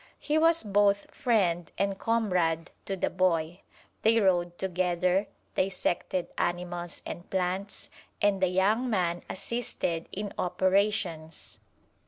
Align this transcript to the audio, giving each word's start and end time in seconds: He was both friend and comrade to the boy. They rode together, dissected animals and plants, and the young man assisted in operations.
He 0.17 0.39
was 0.39 0.63
both 0.63 1.13
friend 1.13 1.71
and 1.77 1.99
comrade 1.99 2.71
to 2.85 2.95
the 2.97 3.11
boy. 3.11 3.61
They 4.01 4.19
rode 4.19 4.57
together, 4.57 5.27
dissected 5.53 6.27
animals 6.39 7.03
and 7.05 7.29
plants, 7.29 7.91
and 8.19 8.41
the 8.41 8.47
young 8.47 8.89
man 8.89 9.21
assisted 9.29 10.09
in 10.11 10.33
operations. 10.39 11.59